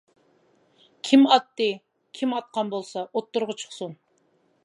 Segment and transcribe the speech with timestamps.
[1.09, 1.67] -كىم ئاتتى؟
[2.19, 3.97] كىم ئاتقان بولسا ئوتتۇرىغا چىقسۇن!